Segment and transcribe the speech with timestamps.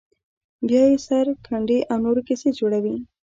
[0.67, 2.95] بیا یې سره ګنډي او نوې کیسې جوړوي.